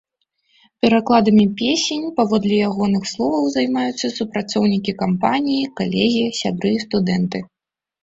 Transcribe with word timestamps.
Перакладамі 0.85 1.43
песень, 1.59 2.05
паводле 2.17 2.57
ягоных 2.69 3.03
словаў, 3.13 3.45
займаюцца 3.59 4.13
супрацоўнікі 4.17 4.99
кампаніі, 5.05 5.71
калегі, 5.85 6.27
сябры, 6.43 6.77
студэнты. 6.91 7.49